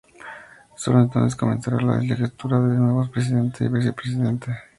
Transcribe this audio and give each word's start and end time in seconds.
Sólo 0.75 0.99
entonces 1.01 1.35
comenzará 1.35 1.79
la 1.79 1.97
legislatura 1.99 2.59
de 2.59 2.69
los 2.69 2.77
nuevos 2.79 3.09
presidente 3.09 3.65
y 3.65 3.67
vicepresidente. 3.67 4.51